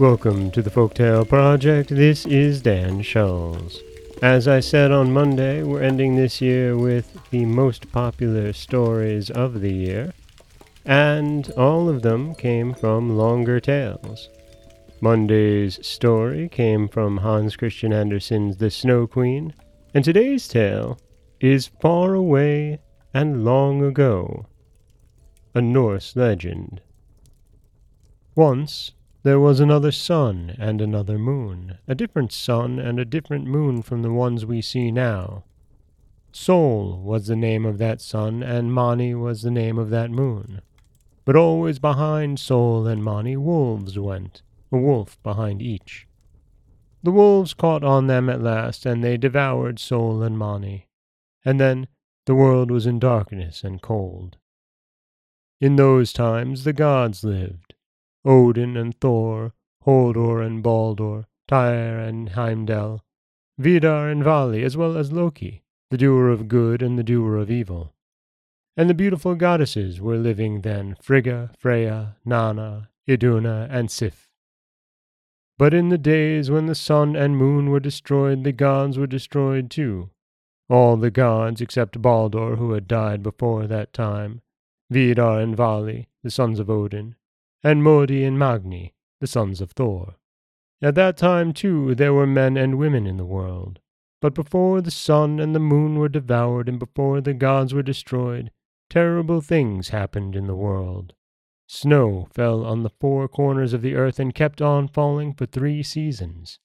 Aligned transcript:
Welcome 0.00 0.50
to 0.50 0.60
the 0.60 0.70
Folktale 0.70 1.28
Project. 1.28 1.88
This 1.88 2.26
is 2.26 2.60
Dan 2.60 3.00
Scholz. 3.00 3.78
As 4.22 4.48
I 4.48 4.58
said 4.58 4.90
on 4.90 5.12
Monday, 5.12 5.62
we're 5.62 5.82
ending 5.82 6.16
this 6.16 6.40
year 6.40 6.76
with 6.76 7.16
the 7.30 7.44
most 7.44 7.92
popular 7.92 8.52
stories 8.52 9.30
of 9.30 9.60
the 9.60 9.72
year, 9.72 10.12
and 10.84 11.48
all 11.52 11.88
of 11.88 12.02
them 12.02 12.34
came 12.34 12.74
from 12.74 13.16
longer 13.16 13.60
tales. 13.60 14.30
Monday's 15.00 15.78
story 15.86 16.48
came 16.48 16.88
from 16.88 17.18
Hans 17.18 17.54
Christian 17.54 17.92
Andersen's 17.92 18.56
The 18.56 18.72
Snow 18.72 19.06
Queen, 19.06 19.54
and 19.94 20.04
today's 20.04 20.48
tale 20.48 20.98
is 21.38 21.70
Far 21.80 22.14
Away 22.14 22.80
and 23.14 23.44
Long 23.44 23.84
Ago, 23.84 24.46
a 25.54 25.60
Norse 25.60 26.16
legend. 26.16 26.80
Once 28.34 28.90
there 29.24 29.40
was 29.40 29.58
another 29.58 29.90
sun 29.90 30.54
and 30.58 30.82
another 30.82 31.18
moon, 31.18 31.78
a 31.88 31.94
different 31.94 32.30
sun 32.30 32.78
and 32.78 33.00
a 33.00 33.06
different 33.06 33.46
moon 33.46 33.80
from 33.80 34.02
the 34.02 34.12
ones 34.12 34.44
we 34.44 34.60
see 34.60 34.90
now. 34.90 35.44
Sol 36.30 37.00
was 37.00 37.26
the 37.26 37.34
name 37.34 37.64
of 37.64 37.78
that 37.78 38.02
sun, 38.02 38.42
and 38.42 38.72
Mani 38.72 39.14
was 39.14 39.40
the 39.40 39.50
name 39.50 39.78
of 39.78 39.88
that 39.88 40.10
moon. 40.10 40.60
But 41.24 41.36
always 41.36 41.78
behind 41.78 42.38
Sol 42.38 42.86
and 42.86 43.02
Mani 43.02 43.34
wolves 43.34 43.98
went, 43.98 44.42
a 44.70 44.76
wolf 44.76 45.22
behind 45.22 45.62
each. 45.62 46.06
The 47.02 47.12
wolves 47.12 47.54
caught 47.54 47.82
on 47.82 48.08
them 48.08 48.28
at 48.28 48.42
last, 48.42 48.84
and 48.84 49.02
they 49.02 49.16
devoured 49.16 49.78
Sol 49.78 50.22
and 50.22 50.36
Mani. 50.36 50.86
And 51.46 51.58
then 51.58 51.86
the 52.26 52.34
world 52.34 52.70
was 52.70 52.84
in 52.84 52.98
darkness 52.98 53.64
and 53.64 53.80
cold. 53.80 54.36
In 55.62 55.76
those 55.76 56.12
times 56.12 56.64
the 56.64 56.74
gods 56.74 57.24
lived, 57.24 57.73
Odin 58.24 58.76
and 58.76 58.98
Thor, 59.00 59.52
Hodur 59.84 60.40
and 60.40 60.62
Baldur, 60.62 61.26
Tyr 61.46 61.98
and 61.98 62.30
Heimdall, 62.30 63.02
Vidar 63.58 64.08
and 64.08 64.24
Vali, 64.24 64.64
as 64.64 64.76
well 64.76 64.96
as 64.96 65.12
Loki, 65.12 65.62
the 65.90 65.98
doer 65.98 66.28
of 66.28 66.48
good 66.48 66.82
and 66.82 66.98
the 66.98 67.04
doer 67.04 67.36
of 67.36 67.50
evil. 67.50 67.92
And 68.76 68.90
the 68.90 68.94
beautiful 68.94 69.34
goddesses 69.34 70.00
were 70.00 70.16
living 70.16 70.62
then 70.62 70.96
Frigga, 71.00 71.52
Freya, 71.58 72.16
Nanna, 72.24 72.90
Iduna, 73.06 73.68
and 73.70 73.90
Sif. 73.90 74.28
But 75.56 75.72
in 75.72 75.90
the 75.90 75.98
days 75.98 76.50
when 76.50 76.66
the 76.66 76.74
sun 76.74 77.14
and 77.14 77.36
moon 77.36 77.70
were 77.70 77.78
destroyed, 77.78 78.42
the 78.42 78.52
gods 78.52 78.98
were 78.98 79.06
destroyed 79.06 79.70
too. 79.70 80.10
All 80.68 80.96
the 80.96 81.10
gods 81.12 81.60
except 81.60 82.02
Baldur, 82.02 82.56
who 82.56 82.72
had 82.72 82.88
died 82.88 83.22
before 83.22 83.66
that 83.66 83.92
time, 83.92 84.40
Vidar 84.90 85.38
and 85.38 85.54
Vali, 85.54 86.08
the 86.24 86.30
sons 86.30 86.58
of 86.58 86.68
Odin, 86.68 87.14
and 87.66 87.82
Modi 87.82 88.22
and 88.24 88.38
Magni, 88.38 88.92
the 89.22 89.26
sons 89.26 89.62
of 89.62 89.70
Thor. 89.70 90.16
At 90.82 90.94
that 90.96 91.16
time, 91.16 91.54
too, 91.54 91.94
there 91.94 92.12
were 92.12 92.26
men 92.26 92.58
and 92.58 92.76
women 92.76 93.06
in 93.06 93.16
the 93.16 93.24
world. 93.24 93.80
But 94.20 94.34
before 94.34 94.82
the 94.82 94.90
sun 94.90 95.40
and 95.40 95.54
the 95.54 95.60
moon 95.60 95.98
were 95.98 96.10
devoured, 96.10 96.68
and 96.68 96.78
before 96.78 97.22
the 97.22 97.32
gods 97.32 97.72
were 97.72 97.82
destroyed, 97.82 98.50
terrible 98.90 99.40
things 99.40 99.88
happened 99.88 100.36
in 100.36 100.46
the 100.46 100.54
world. 100.54 101.14
Snow 101.66 102.28
fell 102.34 102.66
on 102.66 102.82
the 102.82 102.90
four 102.90 103.28
corners 103.28 103.72
of 103.72 103.80
the 103.80 103.94
earth 103.94 104.20
and 104.20 104.34
kept 104.34 104.60
on 104.60 104.86
falling 104.86 105.32
for 105.32 105.46
three 105.46 105.82
seasons. 105.82 106.58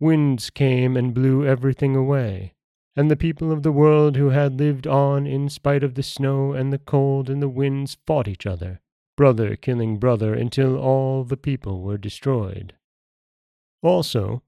Winds 0.00 0.50
came 0.50 0.96
and 0.96 1.14
blew 1.14 1.46
everything 1.46 1.94
away, 1.94 2.54
and 2.96 3.08
the 3.08 3.16
people 3.16 3.52
of 3.52 3.62
the 3.62 3.72
world 3.72 4.16
who 4.16 4.30
had 4.30 4.58
lived 4.58 4.88
on 4.88 5.28
in 5.28 5.48
spite 5.48 5.84
of 5.84 5.94
the 5.94 6.02
snow 6.02 6.52
and 6.52 6.72
the 6.72 6.78
cold 6.78 7.30
and 7.30 7.40
the 7.40 7.48
winds 7.48 7.96
fought 8.04 8.26
each 8.26 8.46
other 8.46 8.80
brother 9.16 9.56
killing 9.56 9.98
brother 9.98 10.34
until 10.34 10.76
all 10.76 11.24
the 11.24 11.36
people 11.36 11.82
were 11.82 11.98
destroyed. 11.98 12.74
Also, 13.82 14.42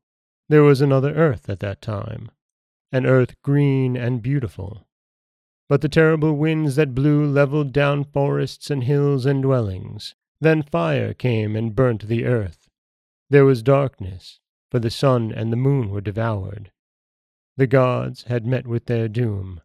there 0.48 0.62
was 0.62 0.80
another 0.80 1.14
earth 1.14 1.48
at 1.48 1.60
that 1.60 1.82
time, 1.82 2.30
an 2.92 3.06
earth 3.06 3.34
green 3.42 3.96
and 3.96 4.22
beautiful. 4.22 4.86
But 5.68 5.80
the 5.80 5.88
terrible 5.88 6.36
winds 6.36 6.76
that 6.76 6.94
blew 6.94 7.26
leveled 7.26 7.72
down 7.72 8.04
forests 8.04 8.70
and 8.70 8.84
hills 8.84 9.26
and 9.26 9.42
dwellings. 9.42 10.14
Then 10.40 10.62
fire 10.62 11.14
came 11.14 11.56
and 11.56 11.74
burnt 11.74 12.06
the 12.06 12.24
earth. 12.24 12.68
There 13.30 13.44
was 13.44 13.62
darkness, 13.62 14.38
for 14.70 14.78
the 14.78 14.90
sun 14.90 15.32
and 15.32 15.52
the 15.52 15.56
moon 15.56 15.90
were 15.90 16.00
devoured. 16.00 16.70
The 17.56 17.66
gods 17.66 18.24
had 18.24 18.46
met 18.46 18.66
with 18.66 18.86
their 18.86 19.08
doom, 19.08 19.60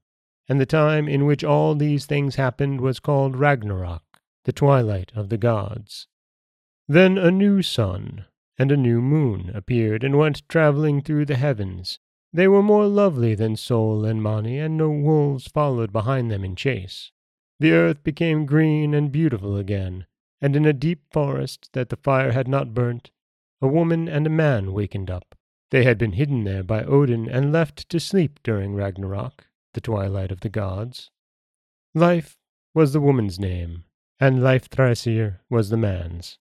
and 0.47 0.59
the 0.59 0.65
time 0.65 1.07
in 1.07 1.25
which 1.25 1.43
all 1.43 1.75
these 1.75 2.05
things 2.05 2.35
happened 2.35 2.81
was 2.81 2.99
called 2.99 3.35
Ragnarok 3.35 4.10
the 4.45 4.51
twilight 4.51 5.11
of 5.15 5.29
the 5.29 5.37
gods. 5.37 6.07
Then 6.87 7.17
a 7.17 7.31
new 7.31 7.61
sun 7.61 8.25
and 8.57 8.71
a 8.71 8.77
new 8.77 9.01
moon 9.01 9.51
appeared 9.53 10.03
and 10.03 10.17
went 10.17 10.47
travelling 10.49 11.01
through 11.01 11.25
the 11.25 11.37
heavens. 11.37 11.99
They 12.33 12.47
were 12.47 12.63
more 12.63 12.87
lovely 12.87 13.35
than 13.35 13.55
Sol 13.55 14.05
and 14.05 14.21
Mani, 14.21 14.57
and 14.59 14.77
no 14.77 14.89
wolves 14.89 15.47
followed 15.47 15.91
behind 15.91 16.31
them 16.31 16.43
in 16.43 16.55
chase. 16.55 17.11
The 17.59 17.71
earth 17.71 18.03
became 18.03 18.45
green 18.45 18.93
and 18.93 19.11
beautiful 19.11 19.57
again, 19.57 20.05
and 20.41 20.55
in 20.55 20.65
a 20.65 20.73
deep 20.73 21.03
forest 21.11 21.69
that 21.73 21.89
the 21.89 21.97
fire 21.97 22.31
had 22.31 22.47
not 22.47 22.73
burnt, 22.73 23.11
a 23.61 23.67
woman 23.67 24.07
and 24.07 24.25
a 24.25 24.31
man 24.31 24.73
wakened 24.73 25.11
up. 25.11 25.35
They 25.69 25.83
had 25.83 25.97
been 25.97 26.13
hidden 26.13 26.43
there 26.43 26.63
by 26.63 26.83
Odin 26.83 27.29
and 27.29 27.51
left 27.51 27.87
to 27.89 27.99
sleep 27.99 28.39
during 28.43 28.75
Ragnarok, 28.75 29.47
the 29.73 29.81
twilight 29.81 30.31
of 30.31 30.41
the 30.41 30.49
gods. 30.49 31.11
Life 31.93 32.37
was 32.73 32.93
the 32.93 33.01
woman's 33.01 33.39
name, 33.39 33.83
and 34.21 34.37
Leifthrasir 34.37 35.39
was 35.49 35.71
the 35.71 35.77
man's. 35.77 36.37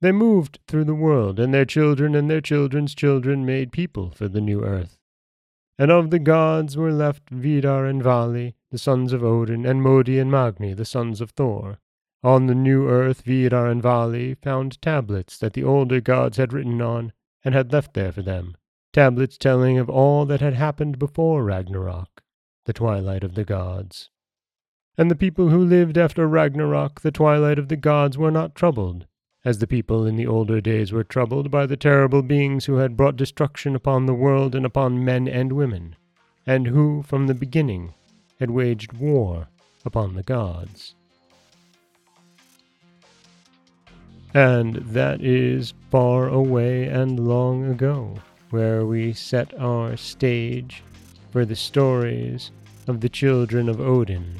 They 0.00 0.12
moved 0.12 0.60
through 0.68 0.84
the 0.84 0.94
world, 0.94 1.40
and 1.40 1.52
their 1.52 1.64
children 1.64 2.14
and 2.14 2.30
their 2.30 2.40
children's 2.40 2.94
children 2.94 3.44
made 3.44 3.72
people 3.72 4.10
for 4.10 4.28
the 4.28 4.40
new 4.40 4.62
earth. 4.62 4.96
And 5.80 5.90
of 5.90 6.10
the 6.10 6.20
gods 6.20 6.76
were 6.76 6.92
left 6.92 7.28
Vidar 7.28 7.86
and 7.86 8.00
Vali, 8.00 8.54
the 8.70 8.78
sons 8.78 9.12
of 9.12 9.24
Odin, 9.24 9.66
and 9.66 9.82
Modi 9.82 10.20
and 10.20 10.30
Magni, 10.30 10.74
the 10.74 10.84
sons 10.84 11.20
of 11.20 11.30
Thor. 11.30 11.80
On 12.22 12.46
the 12.46 12.54
new 12.54 12.88
earth 12.88 13.22
Vidar 13.22 13.66
and 13.66 13.82
Vali 13.82 14.34
found 14.34 14.80
tablets 14.80 15.38
that 15.38 15.54
the 15.54 15.64
older 15.64 16.00
gods 16.00 16.36
had 16.36 16.52
written 16.52 16.80
on, 16.80 17.12
and 17.44 17.52
had 17.52 17.72
left 17.72 17.94
there 17.94 18.12
for 18.12 18.22
them, 18.22 18.56
tablets 18.92 19.36
telling 19.36 19.76
of 19.76 19.90
all 19.90 20.24
that 20.26 20.40
had 20.40 20.54
happened 20.54 21.00
before 21.00 21.42
Ragnarok, 21.42 22.22
the 22.64 22.72
twilight 22.72 23.24
of 23.24 23.34
the 23.34 23.44
gods. 23.44 24.10
And 24.98 25.10
the 25.10 25.16
people 25.16 25.50
who 25.50 25.58
lived 25.58 25.98
after 25.98 26.26
Ragnarok, 26.26 27.02
the 27.02 27.10
twilight 27.10 27.58
of 27.58 27.68
the 27.68 27.76
gods, 27.76 28.16
were 28.16 28.30
not 28.30 28.54
troubled, 28.54 29.06
as 29.44 29.58
the 29.58 29.66
people 29.66 30.06
in 30.06 30.16
the 30.16 30.26
older 30.26 30.58
days 30.58 30.90
were 30.90 31.04
troubled 31.04 31.50
by 31.50 31.66
the 31.66 31.76
terrible 31.76 32.22
beings 32.22 32.64
who 32.64 32.76
had 32.76 32.96
brought 32.96 33.16
destruction 33.16 33.76
upon 33.76 34.06
the 34.06 34.14
world 34.14 34.54
and 34.54 34.64
upon 34.64 35.04
men 35.04 35.28
and 35.28 35.52
women, 35.52 35.96
and 36.46 36.68
who, 36.68 37.02
from 37.02 37.26
the 37.26 37.34
beginning, 37.34 37.92
had 38.40 38.50
waged 38.50 38.94
war 38.94 39.48
upon 39.84 40.14
the 40.14 40.22
gods. 40.22 40.94
And 44.32 44.76
that 44.76 45.20
is 45.20 45.74
far 45.90 46.28
away 46.28 46.84
and 46.84 47.20
long 47.20 47.66
ago, 47.66 48.14
where 48.48 48.86
we 48.86 49.12
set 49.12 49.52
our 49.60 49.98
stage 49.98 50.82
for 51.30 51.44
the 51.44 51.56
stories 51.56 52.50
of 52.86 53.02
the 53.02 53.08
children 53.10 53.68
of 53.68 53.78
Odin 53.78 54.36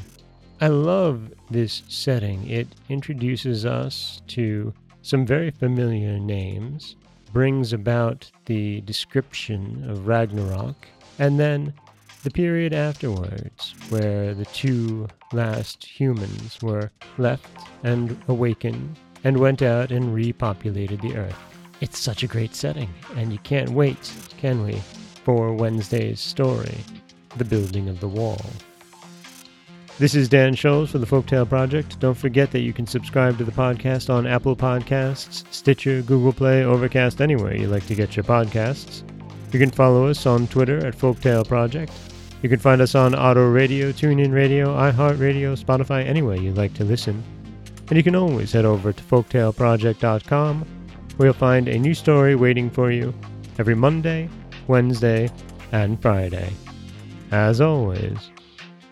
I 0.58 0.68
love 0.68 1.34
this 1.50 1.82
setting. 1.86 2.48
It 2.48 2.68
introduces 2.88 3.66
us 3.66 4.22
to 4.28 4.72
some 5.02 5.26
very 5.26 5.50
familiar 5.50 6.18
names, 6.18 6.96
brings 7.32 7.74
about 7.74 8.30
the 8.46 8.80
description 8.80 9.84
of 9.90 10.06
Ragnarok, 10.06 10.88
and 11.18 11.38
then 11.38 11.74
the 12.22 12.30
period 12.30 12.72
afterwards, 12.72 13.74
where 13.90 14.32
the 14.32 14.46
two 14.46 15.08
last 15.34 15.84
humans 15.84 16.58
were 16.62 16.90
left 17.18 17.50
and 17.82 18.18
awakened 18.26 18.98
and 19.24 19.36
went 19.36 19.60
out 19.60 19.90
and 19.90 20.16
repopulated 20.16 21.02
the 21.02 21.18
earth. 21.18 21.36
It's 21.82 21.98
such 21.98 22.22
a 22.22 22.26
great 22.26 22.54
setting, 22.54 22.88
and 23.14 23.30
you 23.30 23.38
can't 23.40 23.70
wait, 23.70 24.10
can 24.38 24.64
we, 24.64 24.80
for 25.22 25.52
Wednesday's 25.52 26.20
story, 26.20 26.78
The 27.36 27.44
Building 27.44 27.90
of 27.90 28.00
the 28.00 28.08
Wall. 28.08 28.40
This 29.98 30.14
is 30.14 30.28
Dan 30.28 30.54
Scholz 30.54 30.88
for 30.88 30.98
the 30.98 31.06
Folktale 31.06 31.48
Project. 31.48 31.98
Don't 32.00 32.18
forget 32.18 32.50
that 32.50 32.60
you 32.60 32.74
can 32.74 32.86
subscribe 32.86 33.38
to 33.38 33.44
the 33.44 33.50
podcast 33.50 34.12
on 34.12 34.26
Apple 34.26 34.54
Podcasts, 34.54 35.50
Stitcher, 35.50 36.02
Google 36.02 36.34
Play, 36.34 36.64
Overcast, 36.64 37.22
anywhere 37.22 37.56
you 37.56 37.66
like 37.66 37.86
to 37.86 37.94
get 37.94 38.14
your 38.14 38.24
podcasts. 38.24 39.02
You 39.54 39.58
can 39.58 39.70
follow 39.70 40.06
us 40.06 40.26
on 40.26 40.48
Twitter 40.48 40.84
at 40.84 40.94
Folktale 40.94 41.48
Project. 41.48 41.92
You 42.42 42.50
can 42.50 42.58
find 42.58 42.82
us 42.82 42.94
on 42.94 43.14
Auto 43.14 43.48
Radio, 43.48 43.90
TuneIn 43.90 44.34
Radio, 44.34 44.76
iHeartRadio, 44.76 45.58
Spotify, 45.58 46.04
anywhere 46.04 46.36
you 46.36 46.52
like 46.52 46.74
to 46.74 46.84
listen. 46.84 47.24
And 47.88 47.96
you 47.96 48.02
can 48.02 48.14
always 48.14 48.52
head 48.52 48.66
over 48.66 48.92
to 48.92 49.02
folktaleproject.com 49.02 50.66
where 51.16 51.26
you'll 51.28 51.32
find 51.32 51.68
a 51.68 51.78
new 51.78 51.94
story 51.94 52.34
waiting 52.34 52.68
for 52.68 52.90
you 52.90 53.14
every 53.58 53.74
Monday, 53.74 54.28
Wednesday, 54.66 55.30
and 55.72 56.00
Friday. 56.02 56.52
As 57.30 57.62
always, 57.62 58.30